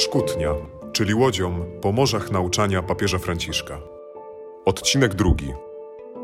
Szkutnia, 0.00 0.54
czyli 0.92 1.14
łodzią 1.14 1.64
po 1.82 1.92
morzach 1.92 2.30
nauczania 2.30 2.82
papieża 2.82 3.18
Franciszka. 3.18 3.80
Odcinek 4.64 5.14
drugi. 5.14 5.52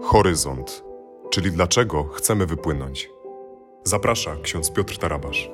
Horyzont, 0.02 0.84
czyli 1.30 1.52
dlaczego 1.52 2.04
chcemy 2.04 2.46
wypłynąć. 2.46 3.10
Zaprasza 3.84 4.36
ksiądz 4.42 4.70
Piotr 4.70 4.98
Tarabasz. 4.98 5.50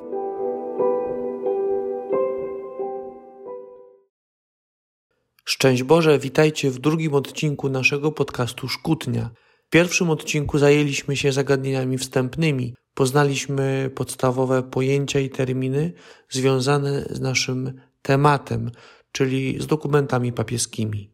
Szczęść 5.45 5.83
Boże, 5.83 6.19
witajcie 6.19 6.71
w 6.71 6.79
drugim 6.79 7.13
odcinku 7.13 7.69
naszego 7.69 8.11
podcastu 8.11 8.67
Szkutnia. 8.67 9.29
W 9.67 9.69
pierwszym 9.69 10.09
odcinku 10.09 10.57
zajęliśmy 10.57 11.17
się 11.17 11.31
zagadnieniami 11.31 11.97
wstępnymi. 11.97 12.75
Poznaliśmy 12.93 13.91
podstawowe 13.95 14.63
pojęcia 14.63 15.19
i 15.19 15.29
terminy 15.29 15.93
związane 16.29 17.05
z 17.09 17.21
naszym 17.21 17.73
tematem, 18.03 18.71
czyli 19.11 19.61
z 19.61 19.67
dokumentami 19.67 20.33
papieskimi. 20.33 21.13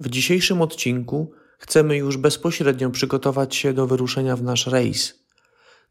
W 0.00 0.08
dzisiejszym 0.08 0.62
odcinku 0.62 1.32
chcemy 1.58 1.96
już 1.96 2.16
bezpośrednio 2.16 2.90
przygotować 2.90 3.56
się 3.56 3.72
do 3.72 3.86
wyruszenia 3.86 4.36
w 4.36 4.42
nasz 4.42 4.66
rejs. 4.66 5.22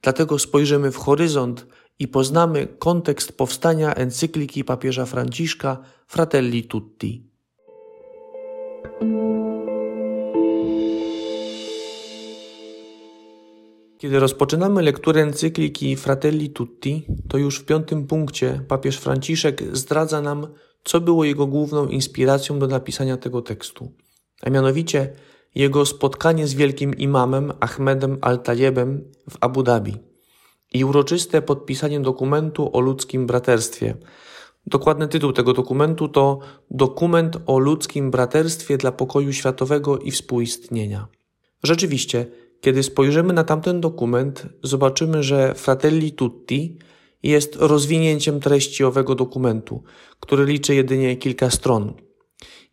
Dlatego 0.02 0.40
spojrzymy 0.40 0.92
w 0.92 0.98
horyzont 0.98 1.68
i 2.00 2.08
poznamy 2.08 2.68
kontekst 2.68 3.38
powstania 3.38 3.96
encykliki 3.96 4.64
papieża 4.64 5.06
Franciszka 5.06 5.78
Fratelli 6.08 6.64
Tutti. 6.64 7.32
Kiedy 14.02 14.20
rozpoczynamy 14.20 14.82
lekturę 14.82 15.22
encykliki 15.22 15.96
Fratelli 15.96 16.50
Tutti, 16.50 17.06
to 17.30 17.38
już 17.38 17.60
w 17.60 17.66
piątym 17.66 18.08
punkcie 18.08 18.62
papież 18.68 18.98
Franciszek 18.98 19.64
zdradza 19.78 20.22
nam, 20.22 20.48
co 20.84 21.02
było 21.02 21.24
jego 21.24 21.48
główną 21.48 21.88
inspiracją 21.88 22.60
do 22.60 22.68
napisania 22.68 23.18
tego 23.18 23.42
tekstu, 23.42 23.92
a 24.42 24.50
mianowicie 24.50 25.14
jego 25.56 25.86
spotkanie 25.86 26.48
z 26.48 26.54
wielkim 26.54 26.94
imamem 26.94 27.54
Ahmedem 27.60 28.18
Al-Tayebem 28.22 29.02
w 29.30 29.38
Abu 29.42 29.64
Dhabi 29.64 29.98
i 30.74 30.86
uroczyste 30.86 31.42
podpisanie 31.42 32.00
dokumentu 32.00 32.70
o 32.74 32.80
ludzkim 32.80 33.28
braterstwie. 33.28 33.98
Dokładny 34.68 35.08
tytuł 35.08 35.34
tego 35.34 35.54
dokumentu 35.54 36.08
to 36.08 36.40
Dokument 36.72 37.38
o 37.46 37.60
ludzkim 37.60 38.12
braterstwie 38.12 38.78
dla 38.78 38.92
pokoju 38.92 39.34
światowego 39.34 39.98
i 39.98 40.12
współistnienia. 40.12 41.08
Rzeczywiście, 41.64 42.26
kiedy 42.62 42.84
spojrzymy 42.84 43.34
na 43.34 43.44
tamten 43.44 43.82
dokument, 43.82 44.46
zobaczymy, 44.64 45.24
że 45.24 45.56
Fratelli 45.56 46.12
Tutti 46.12 46.78
jest 47.24 47.56
rozwinięciem 47.56 48.40
treści 48.40 48.84
owego 48.84 49.16
dokumentu, 49.16 49.84
który 50.20 50.46
liczy 50.46 50.76
jedynie 50.76 51.18
kilka 51.18 51.50
stron. 51.50 51.94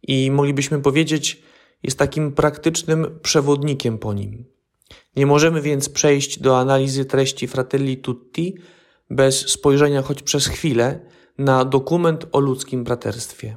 I 0.03 0.31
moglibyśmy 0.31 0.81
powiedzieć, 0.81 1.43
jest 1.83 1.99
takim 1.99 2.33
praktycznym 2.33 3.19
przewodnikiem 3.23 3.99
po 3.99 4.15
nim. 4.15 4.45
Nie 5.17 5.27
możemy 5.27 5.63
więc 5.63 5.89
przejść 5.89 6.41
do 6.41 6.59
analizy 6.59 7.05
treści 7.05 7.49
Fratelli 7.49 7.97
Tutti 7.97 8.55
bez 9.11 9.49
spojrzenia 9.49 10.03
choć 10.03 10.23
przez 10.23 10.47
chwilę 10.47 11.01
na 11.39 11.65
dokument 11.65 12.27
o 12.33 12.41
ludzkim 12.41 12.85
braterstwie. 12.85 13.57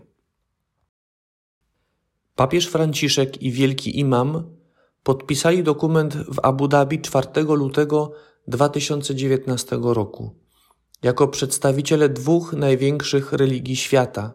Papież 2.35 2.67
Franciszek 2.67 3.41
i 3.41 3.51
wielki 3.51 3.99
imam 3.99 4.60
podpisali 5.03 5.63
dokument 5.63 6.15
w 6.15 6.39
Abu 6.43 6.67
Dhabi 6.67 7.01
4 7.01 7.27
lutego 7.43 8.11
2019 8.47 9.79
roku 9.81 10.41
jako 11.03 11.27
przedstawiciele 11.27 12.09
dwóch 12.09 12.53
największych 12.53 13.33
religii 13.33 13.75
świata, 13.75 14.33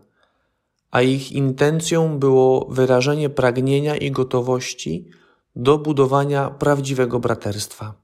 a 0.91 1.02
ich 1.02 1.32
intencją 1.32 2.18
było 2.18 2.66
wyrażenie 2.70 3.30
pragnienia 3.30 3.96
i 3.96 4.10
gotowości 4.10 5.10
do 5.56 5.78
budowania 5.78 6.50
prawdziwego 6.50 7.18
braterstwa. 7.18 7.94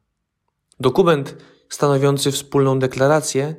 Dokument 0.80 1.36
stanowiący 1.68 2.32
wspólną 2.32 2.78
deklarację 2.78 3.54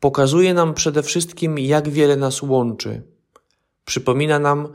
pokazuje 0.00 0.54
nam 0.54 0.74
przede 0.74 1.02
wszystkim, 1.02 1.58
jak 1.58 1.88
wiele 1.88 2.16
nas 2.16 2.42
łączy. 2.42 3.02
Przypomina 3.84 4.38
nam, 4.38 4.68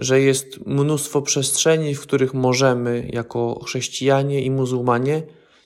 że 0.00 0.20
jest 0.20 0.66
mnóstwo 0.66 1.22
przestrzeni, 1.22 1.94
w 1.94 2.00
których 2.00 2.34
możemy, 2.34 3.08
jako 3.12 3.64
chrześcijanie 3.64 4.42
i 4.42 4.50
muzułmanie, 4.50 5.22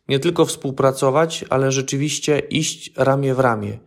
nie 0.09 0.19
tylko 0.19 0.45
współpracować, 0.45 1.45
ale 1.50 1.72
rzeczywiście 1.72 2.39
iść 2.39 2.93
ramię 2.97 3.34
w 3.34 3.41
ramię, 3.41 3.78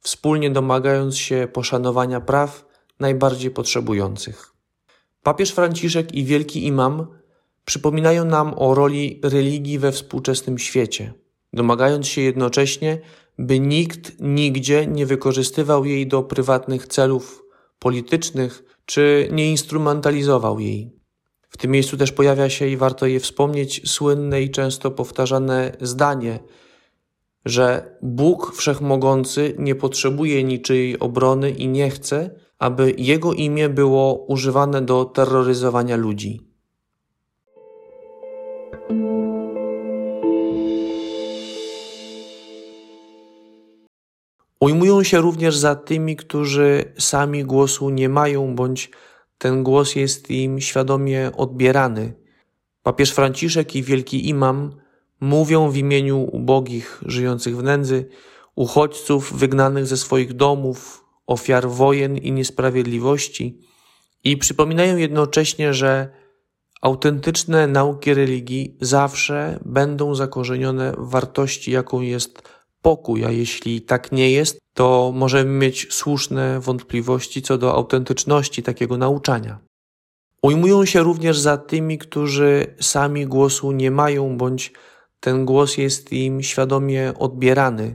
wspólnie 0.00 0.50
domagając 0.50 1.16
się 1.16 1.48
poszanowania 1.52 2.20
praw 2.20 2.66
najbardziej 3.00 3.50
potrzebujących. 3.50 4.52
Papież 5.22 5.50
Franciszek 5.50 6.14
i 6.14 6.24
wielki 6.24 6.66
imam 6.66 7.06
przypominają 7.64 8.24
nam 8.24 8.54
o 8.56 8.74
roli 8.74 9.20
religii 9.22 9.78
we 9.78 9.92
współczesnym 9.92 10.58
świecie, 10.58 11.12
domagając 11.52 12.06
się 12.06 12.20
jednocześnie, 12.20 13.00
by 13.38 13.60
nikt 13.60 14.12
nigdzie 14.20 14.86
nie 14.86 15.06
wykorzystywał 15.06 15.84
jej 15.84 16.06
do 16.06 16.22
prywatnych 16.22 16.86
celów 16.86 17.42
politycznych 17.78 18.75
czy 18.86 19.28
nie 19.32 19.50
instrumentalizował 19.50 20.60
jej. 20.60 20.96
W 21.48 21.56
tym 21.56 21.70
miejscu 21.70 21.96
też 21.96 22.12
pojawia 22.12 22.50
się 22.50 22.66
i 22.66 22.76
warto 22.76 23.06
je 23.06 23.20
wspomnieć 23.20 23.90
słynne 23.90 24.42
i 24.42 24.50
często 24.50 24.90
powtarzane 24.90 25.76
zdanie, 25.80 26.38
że 27.44 27.96
Bóg 28.02 28.54
Wszechmogący 28.54 29.54
nie 29.58 29.74
potrzebuje 29.74 30.44
niczyjej 30.44 30.98
obrony 30.98 31.50
i 31.50 31.68
nie 31.68 31.90
chce, 31.90 32.30
aby 32.58 32.94
Jego 32.98 33.32
imię 33.32 33.68
było 33.68 34.24
używane 34.24 34.82
do 34.82 35.04
terroryzowania 35.04 35.96
ludzi. 35.96 36.55
Ujmują 44.60 45.02
się 45.02 45.18
również 45.18 45.56
za 45.56 45.74
tymi, 45.74 46.16
którzy 46.16 46.84
sami 46.98 47.44
głosu 47.44 47.90
nie 47.90 48.08
mają, 48.08 48.54
bądź 48.54 48.90
ten 49.38 49.62
głos 49.62 49.94
jest 49.94 50.30
im 50.30 50.60
świadomie 50.60 51.30
odbierany. 51.36 52.14
Papież 52.82 53.10
Franciszek 53.10 53.76
i 53.76 53.82
wielki 53.82 54.28
imam 54.28 54.72
mówią 55.20 55.70
w 55.70 55.76
imieniu 55.76 56.18
ubogich, 56.32 57.02
żyjących 57.06 57.56
w 57.56 57.62
nędzy, 57.62 58.08
uchodźców 58.54 59.38
wygnanych 59.38 59.86
ze 59.86 59.96
swoich 59.96 60.32
domów, 60.32 61.04
ofiar 61.26 61.68
wojen 61.68 62.16
i 62.16 62.32
niesprawiedliwości 62.32 63.60
i 64.24 64.36
przypominają 64.36 64.96
jednocześnie, 64.96 65.74
że 65.74 66.08
autentyczne 66.82 67.66
nauki 67.66 68.14
religii 68.14 68.76
zawsze 68.80 69.60
będą 69.64 70.14
zakorzenione 70.14 70.92
w 70.92 71.10
wartości, 71.10 71.70
jaką 71.70 72.00
jest 72.00 72.42
pokój, 72.86 73.24
a 73.24 73.30
jeśli 73.30 73.82
tak 73.82 74.12
nie 74.12 74.30
jest, 74.30 74.60
to 74.74 75.12
możemy 75.14 75.50
mieć 75.50 75.86
słuszne 75.90 76.60
wątpliwości 76.60 77.42
co 77.42 77.58
do 77.58 77.74
autentyczności 77.74 78.62
takiego 78.62 78.96
nauczania. 78.96 79.58
Ujmują 80.42 80.84
się 80.84 81.02
również 81.02 81.38
za 81.38 81.56
tymi, 81.56 81.98
którzy 81.98 82.66
sami 82.80 83.26
głosu 83.26 83.72
nie 83.72 83.90
mają, 83.90 84.36
bądź 84.36 84.72
ten 85.20 85.44
głos 85.44 85.76
jest 85.76 86.12
im 86.12 86.42
świadomie 86.42 87.12
odbierany. 87.18 87.94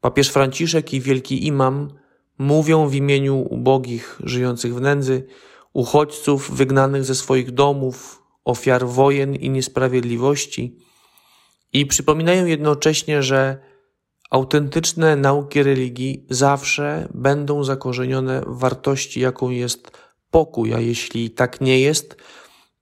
Papież 0.00 0.28
Franciszek 0.28 0.94
i 0.94 1.00
wielki 1.00 1.46
imam 1.46 1.88
mówią 2.38 2.88
w 2.88 2.94
imieniu 2.94 3.36
ubogich, 3.50 4.20
żyjących 4.24 4.74
w 4.74 4.80
nędzy, 4.80 5.26
uchodźców 5.72 6.50
wygnanych 6.56 7.04
ze 7.04 7.14
swoich 7.14 7.50
domów, 7.50 8.22
ofiar 8.44 8.86
wojen 8.86 9.34
i 9.34 9.50
niesprawiedliwości 9.50 10.76
i 11.72 11.86
przypominają 11.86 12.46
jednocześnie, 12.46 13.22
że 13.22 13.71
Autentyczne 14.32 15.16
nauki 15.16 15.62
religii 15.62 16.26
zawsze 16.30 17.08
będą 17.14 17.64
zakorzenione 17.64 18.42
w 18.46 18.58
wartości, 18.58 19.20
jaką 19.20 19.50
jest 19.50 19.98
pokój, 20.30 20.74
a 20.74 20.80
jeśli 20.80 21.30
tak 21.30 21.60
nie 21.60 21.80
jest, 21.80 22.16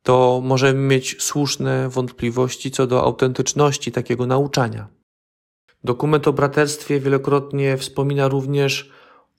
to 0.02 0.40
możemy 0.44 0.80
mieć 0.80 1.22
słuszne 1.22 1.88
wątpliwości 1.88 2.70
co 2.70 2.86
do 2.86 3.02
autentyczności 3.02 3.92
takiego 3.92 4.26
nauczania. 4.26 4.88
Dokument 5.84 6.28
o 6.28 6.32
braterstwie 6.32 7.00
wielokrotnie 7.00 7.76
wspomina 7.76 8.28
również 8.28 8.90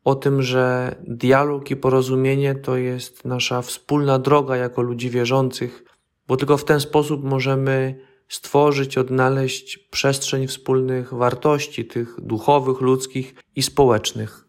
o 0.03 0.15
tym, 0.15 0.41
że 0.41 0.95
dialog 1.07 1.71
i 1.71 1.75
porozumienie 1.75 2.55
to 2.55 2.77
jest 2.77 3.25
nasza 3.25 3.61
wspólna 3.61 4.19
droga 4.19 4.55
jako 4.55 4.81
ludzi 4.81 5.09
wierzących, 5.09 5.83
bo 6.27 6.37
tylko 6.37 6.57
w 6.57 6.65
ten 6.65 6.79
sposób 6.79 7.23
możemy 7.23 7.99
stworzyć, 8.31 8.97
odnaleźć 8.97 9.77
przestrzeń 9.77 10.47
wspólnych 10.47 11.13
wartości, 11.13 11.85
tych 11.85 12.15
duchowych, 12.21 12.81
ludzkich 12.81 13.35
i 13.55 13.61
społecznych. 13.61 14.47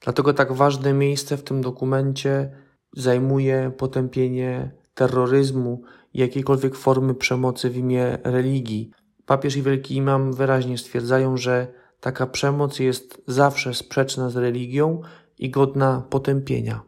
Dlatego 0.00 0.32
tak 0.32 0.52
ważne 0.52 0.92
miejsce 0.92 1.36
w 1.36 1.42
tym 1.42 1.60
dokumencie 1.60 2.50
zajmuje 2.92 3.72
potępienie 3.76 4.70
terroryzmu 4.94 5.82
i 6.14 6.20
jakiejkolwiek 6.20 6.76
formy 6.76 7.14
przemocy 7.14 7.70
w 7.70 7.76
imię 7.76 8.18
religii. 8.24 8.90
Papież 9.26 9.56
i 9.56 9.62
wielki 9.62 9.96
imam 9.96 10.32
wyraźnie 10.32 10.78
stwierdzają, 10.78 11.36
że 11.36 11.66
taka 12.00 12.26
przemoc 12.26 12.78
jest 12.78 13.22
zawsze 13.26 13.74
sprzeczna 13.74 14.30
z 14.30 14.36
religią 14.36 15.00
i 15.38 15.50
godna 15.50 16.06
potępienia. 16.10 16.80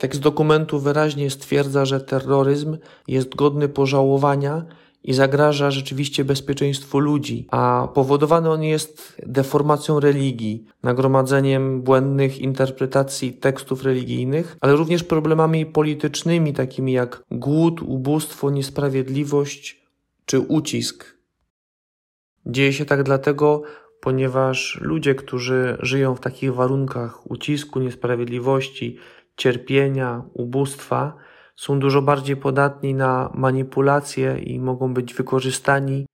Tekst 0.00 0.20
dokumentu 0.20 0.78
wyraźnie 0.78 1.30
stwierdza, 1.30 1.84
że 1.84 2.00
terroryzm 2.00 2.78
jest 3.08 3.34
godny 3.34 3.68
pożałowania 3.68 4.64
i 5.04 5.12
zagraża 5.12 5.70
rzeczywiście 5.70 6.24
bezpieczeństwu 6.24 6.98
ludzi, 6.98 7.46
a 7.50 7.88
powodowany 7.94 8.50
on 8.50 8.62
jest 8.62 9.16
deformacją 9.26 10.00
religii, 10.00 10.64
nagromadzeniem 10.82 11.82
błędnych 11.82 12.38
interpretacji 12.38 13.32
tekstów 13.32 13.82
religijnych, 13.82 14.56
ale 14.60 14.76
również 14.76 15.04
problemami 15.04 15.66
politycznymi, 15.66 16.52
takimi 16.52 16.92
jak 16.92 17.22
głód, 17.30 17.82
ubóstwo, 17.82 18.50
niesprawiedliwość 18.50 19.82
czy 20.26 20.40
ucisk. 20.40 21.16
Dzieje 22.46 22.72
się 22.72 22.84
tak 22.84 23.02
dlatego, 23.02 23.62
ponieważ 24.00 24.78
ludzie, 24.80 25.14
którzy 25.14 25.76
żyją 25.80 26.14
w 26.14 26.20
takich 26.20 26.54
warunkach 26.54 27.30
ucisku, 27.30 27.80
niesprawiedliwości, 27.80 28.98
cierpienia, 29.40 30.22
ubóstwa, 30.34 31.16
są 31.56 31.80
dużo 31.80 32.02
bardziej 32.02 32.36
podatni 32.36 32.94
na 32.94 33.30
manipulacje 33.34 34.38
i 34.38 34.60
mogą 34.60 34.94
być 34.94 35.14
wykorzystani 35.14 36.06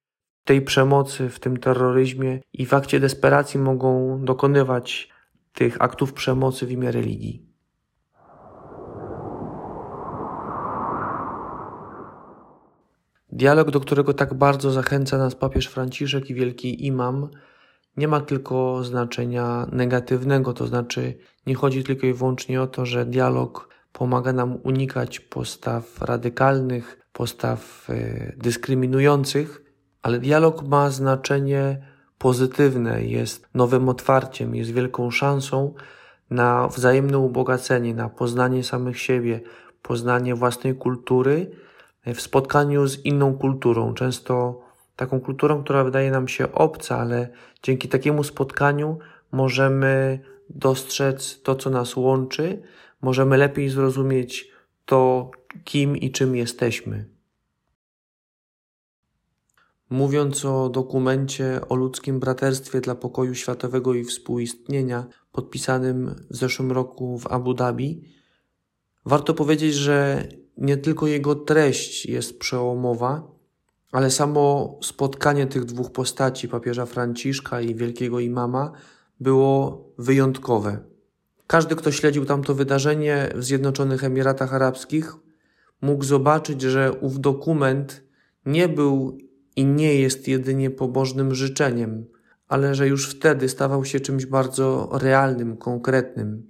w 0.45 0.47
tej 0.47 0.63
przemocy, 0.63 1.29
w 1.29 1.41
tym 1.41 1.57
terroryzmie 1.57 2.41
i 2.53 2.67
w 2.67 2.75
akcie 2.75 3.01
desperacji 3.01 3.61
mogą 3.61 4.21
dokonywać 4.25 5.09
tych 5.53 5.83
aktów 5.83 6.13
przemocy 6.13 6.67
w 6.67 6.71
imię 6.71 6.91
religii. 6.91 7.47
Dialog, 13.33 13.71
do 13.71 13.81
którego 13.81 14.15
tak 14.15 14.35
bardzo 14.35 14.71
zachęca 14.71 15.19
nas 15.19 15.35
papież 15.35 15.67
Franciszek 15.67 16.31
i 16.31 16.35
wielki 16.35 16.87
imam, 16.87 17.29
nie 17.97 18.09
ma 18.09 18.21
tylko 18.21 18.85
znaczenia 18.85 19.67
negatywnego, 19.73 20.53
to 20.53 20.67
znaczy 20.67 21.19
nie 21.47 21.55
chodzi 21.55 21.85
tylko 21.85 22.07
i 22.07 22.13
wyłącznie 22.13 22.63
o 22.63 22.67
to, 22.67 22.87
że 22.87 23.07
dialog 23.07 23.69
pomaga 23.93 24.33
nam 24.33 24.59
unikać 24.63 25.21
postaw 25.21 26.03
radykalnych, 26.03 26.99
postaw 27.13 27.91
e, 27.91 28.33
dyskryminujących, 28.37 29.63
ale 30.03 30.19
dialog 30.19 30.63
ma 30.63 30.91
znaczenie 30.91 31.87
pozytywne, 32.19 33.05
jest 33.05 33.49
nowym 33.55 33.89
otwarciem, 33.89 34.55
jest 34.55 34.71
wielką 34.71 35.11
szansą 35.11 35.75
na 36.31 36.69
wzajemne 36.69 37.19
ubogacenie, 37.19 37.95
na 37.95 38.09
poznanie 38.09 38.65
samych 38.65 39.01
siebie, 39.01 39.41
poznanie 39.83 40.35
własnej 40.35 40.75
kultury 40.75 41.51
e, 42.05 42.15
w 42.15 42.21
spotkaniu 42.21 42.87
z 42.87 43.05
inną 43.05 43.35
kulturą. 43.39 43.95
Często 43.95 44.66
taką 44.97 45.21
kulturą, 45.21 45.63
która 45.65 45.85
wydaje 45.85 46.11
nam 46.11 46.29
się 46.29 46.53
obca, 46.53 46.99
ale 46.99 47.29
dzięki 47.63 47.89
takiemu 47.89 48.25
spotkaniu 48.25 48.99
możemy 49.33 50.21
dostrzec 50.51 51.43
to, 51.43 51.55
co 51.55 51.71
nas 51.71 51.97
łączy, 51.97 52.63
możemy 53.03 53.37
lepiej 53.37 53.69
zrozumieć 53.69 54.51
to, 54.85 55.31
kim 55.65 55.97
i 55.97 56.11
czym 56.11 56.37
jesteśmy. 56.37 57.17
Mówiąc 59.91 60.45
o 60.45 60.69
dokumencie 60.69 61.61
o 61.69 61.75
ludzkim 61.75 62.21
braterstwie 62.21 62.81
dla 62.81 62.95
pokoju 62.95 63.35
światowego 63.35 63.95
i 63.95 64.05
współistnienia, 64.05 65.07
podpisanym 65.33 66.15
w 66.31 66.37
zeszłym 66.37 66.73
roku 66.73 67.19
w 67.19 67.27
Abu 67.27 67.55
Dhabi, 67.55 68.03
warto 69.05 69.35
powiedzieć, 69.35 69.75
że 69.75 70.29
nie 70.57 70.77
tylko 70.77 71.07
jego 71.07 71.35
treść 71.35 72.07
jest 72.07 72.39
przełomowa, 72.39 73.36
ale 73.93 74.11
samo 74.11 74.79
spotkanie 74.83 75.47
tych 75.47 75.65
dwóch 75.65 75.93
postaci, 75.93 76.49
papieża 76.49 76.87
Franciszka 76.87 77.61
i 77.61 77.75
wielkiego 77.75 78.21
imama, 78.21 78.73
było 79.21 79.85
wyjątkowe. 79.99 80.79
Każdy, 81.47 81.77
kto 81.77 81.93
śledził 81.93 82.25
tamto 82.25 82.55
wydarzenie 82.55 83.33
w 83.35 83.45
Zjednoczonych 83.45 84.05
Emiratach 84.05 84.55
Arabskich, 84.55 85.15
mógł 85.81 86.05
zobaczyć, 86.05 86.63
że 86.63 86.93
ów 86.93 87.21
dokument 87.21 88.05
nie 88.47 88.69
był 88.69 89.19
i 89.57 89.65
nie 89.65 89.95
jest 89.95 90.29
jedynie 90.29 90.71
pobożnym 90.71 91.35
życzeniem, 91.35 92.07
ale 92.49 92.75
że 92.75 92.89
już 92.89 93.11
wtedy 93.11 93.49
stawał 93.49 93.85
się 93.85 94.01
czymś 94.01 94.27
bardzo 94.27 94.89
realnym, 94.93 95.57
konkretnym. 95.57 96.47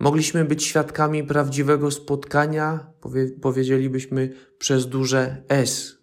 Mogliśmy 0.00 0.44
być 0.44 0.64
świadkami 0.64 1.24
prawdziwego 1.24 1.90
spotkania, 1.90 2.92
powie, 3.00 3.28
powiedzielibyśmy 3.40 4.32
przez 4.58 4.86
duże 4.86 5.42
S. 5.48 6.01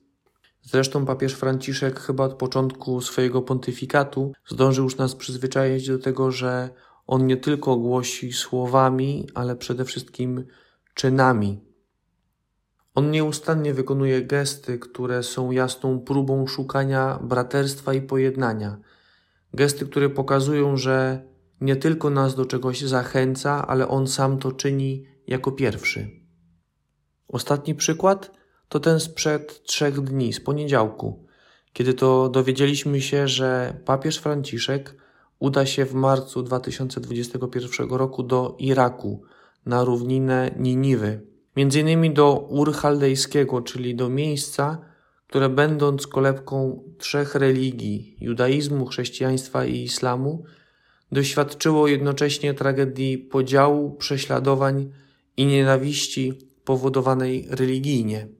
Zresztą 0.71 1.05
papież 1.05 1.33
Franciszek 1.33 1.99
chyba 1.99 2.23
od 2.23 2.33
początku 2.33 3.01
swojego 3.01 3.41
pontyfikatu 3.41 4.33
zdążył 4.47 4.83
już 4.83 4.97
nas 4.97 5.15
przyzwyczaić 5.15 5.87
do 5.87 5.99
tego, 5.99 6.31
że 6.31 6.69
on 7.07 7.27
nie 7.27 7.37
tylko 7.37 7.75
głosi 7.75 8.33
słowami, 8.33 9.27
ale 9.33 9.55
przede 9.55 9.85
wszystkim 9.85 10.45
czynami. 10.93 11.61
On 12.95 13.11
nieustannie 13.11 13.73
wykonuje 13.73 14.21
gesty, 14.21 14.79
które 14.79 15.23
są 15.23 15.51
jasną 15.51 15.99
próbą 15.99 16.47
szukania 16.47 17.19
braterstwa 17.23 17.93
i 17.93 18.01
pojednania. 18.01 18.77
Gesty, 19.53 19.85
które 19.85 20.09
pokazują, 20.09 20.77
że 20.77 21.23
nie 21.61 21.75
tylko 21.75 22.09
nas 22.09 22.35
do 22.35 22.45
czegoś 22.45 22.81
zachęca, 22.81 23.67
ale 23.67 23.87
on 23.87 24.07
sam 24.07 24.37
to 24.37 24.51
czyni 24.51 25.05
jako 25.27 25.51
pierwszy. 25.51 26.09
Ostatni 27.27 27.75
przykład 27.75 28.38
to 28.69 28.79
ten 28.79 28.99
sprzed 28.99 29.63
trzech 29.63 30.01
dni, 30.01 30.33
z 30.33 30.39
poniedziałku, 30.39 31.25
kiedy 31.73 31.93
to 31.93 32.29
dowiedzieliśmy 32.29 33.01
się, 33.01 33.27
że 33.27 33.73
papież 33.85 34.17
Franciszek 34.17 34.95
uda 35.39 35.65
się 35.65 35.85
w 35.85 35.93
marcu 35.93 36.43
2021 36.43 37.89
roku 37.89 38.23
do 38.23 38.55
Iraku, 38.59 39.21
na 39.65 39.83
równinę 39.83 40.51
Niniwy, 40.59 41.21
między 41.55 41.79
innymi 41.79 42.13
do 42.13 42.47
Ur 42.49 42.73
Chaldejskiego, 42.73 43.61
czyli 43.61 43.95
do 43.95 44.09
miejsca, 44.09 44.77
które 45.27 45.49
będąc 45.49 46.07
kolebką 46.07 46.83
trzech 46.97 47.35
religii 47.35 48.17
judaizmu, 48.21 48.85
chrześcijaństwa 48.85 49.65
i 49.65 49.83
islamu, 49.83 50.43
doświadczyło 51.11 51.87
jednocześnie 51.87 52.53
tragedii 52.53 53.17
podziału, 53.17 53.91
prześladowań 53.91 54.91
i 55.37 55.45
nienawiści 55.45 56.33
powodowanej 56.63 57.47
religijnie. 57.49 58.38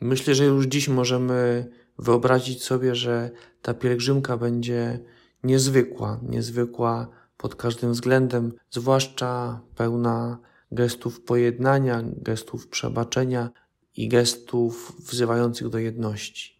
Myślę, 0.00 0.34
że 0.34 0.44
już 0.44 0.66
dziś 0.66 0.88
możemy 0.88 1.70
wyobrazić 1.98 2.64
sobie, 2.64 2.94
że 2.94 3.30
ta 3.62 3.74
pielgrzymka 3.74 4.36
będzie 4.36 5.00
niezwykła, 5.44 6.20
niezwykła 6.22 7.08
pod 7.36 7.54
każdym 7.54 7.92
względem, 7.92 8.52
zwłaszcza 8.70 9.60
pełna 9.76 10.38
gestów 10.72 11.20
pojednania, 11.20 12.02
gestów 12.04 12.68
przebaczenia 12.68 13.50
i 13.96 14.08
gestów 14.08 14.96
wzywających 14.98 15.68
do 15.68 15.78
jedności. 15.78 16.56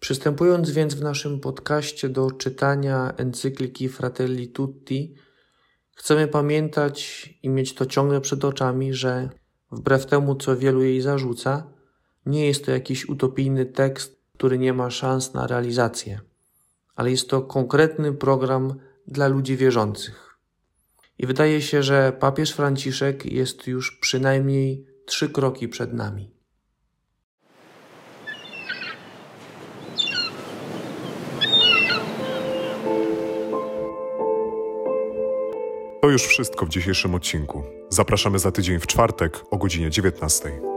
Przystępując 0.00 0.70
więc 0.70 0.94
w 0.94 1.02
naszym 1.02 1.40
podcaście 1.40 2.08
do 2.08 2.30
czytania 2.30 3.14
encykliki 3.16 3.88
Fratelli 3.88 4.48
Tutti, 4.48 5.14
chcemy 6.02 6.28
pamiętać 6.28 7.28
i 7.42 7.48
mieć 7.48 7.74
to 7.74 7.86
ciągle 7.86 8.20
przed 8.20 8.44
oczami, 8.44 8.94
że 8.94 9.28
Wbrew 9.72 10.06
temu, 10.06 10.34
co 10.34 10.56
wielu 10.56 10.82
jej 10.82 11.00
zarzuca, 11.00 11.66
nie 12.26 12.46
jest 12.46 12.64
to 12.64 12.70
jakiś 12.70 13.08
utopijny 13.08 13.66
tekst, 13.66 14.22
który 14.36 14.58
nie 14.58 14.72
ma 14.72 14.90
szans 14.90 15.34
na 15.34 15.46
realizację, 15.46 16.20
ale 16.94 17.10
jest 17.10 17.28
to 17.28 17.42
konkretny 17.42 18.12
program 18.12 18.74
dla 19.06 19.28
ludzi 19.28 19.56
wierzących. 19.56 20.38
I 21.18 21.26
wydaje 21.26 21.62
się, 21.62 21.82
że 21.82 22.12
papież 22.20 22.52
Franciszek 22.52 23.26
jest 23.26 23.66
już 23.66 23.98
przynajmniej 24.00 24.86
trzy 25.06 25.28
kroki 25.28 25.68
przed 25.68 25.92
nami. 25.92 26.31
To 36.12 36.14
już 36.14 36.26
wszystko 36.26 36.66
w 36.66 36.68
dzisiejszym 36.68 37.14
odcinku. 37.14 37.62
Zapraszamy 37.88 38.38
za 38.38 38.52
tydzień 38.52 38.78
w 38.78 38.86
czwartek 38.86 39.44
o 39.50 39.58
godzinie 39.58 39.90
19. 39.90 40.71